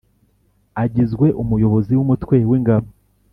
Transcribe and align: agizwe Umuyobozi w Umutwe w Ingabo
agizwe 0.83 1.27
Umuyobozi 1.41 1.93
w 1.95 2.01
Umutwe 2.05 2.35
w 2.49 2.51
Ingabo 2.57 2.87